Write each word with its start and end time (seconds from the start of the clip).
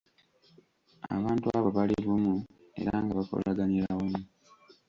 Abantu 1.15 1.45
abo 1.57 1.69
bali 1.77 1.95
bumu 2.05 2.35
era 2.81 2.93
nga 3.03 3.13
bakolaganira 3.19 3.87
wamu. 3.97 4.21